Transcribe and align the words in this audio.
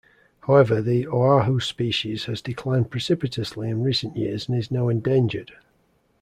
However, 0.47 0.81
the 0.81 1.05
Oahu 1.05 1.59
species 1.59 2.25
has 2.25 2.41
declined 2.41 2.89
precipitously 2.89 3.69
in 3.69 3.83
recent 3.83 4.17
years 4.17 4.49
and 4.49 4.57
is 4.57 4.71
now 4.71 4.89
endangered. 4.89 5.51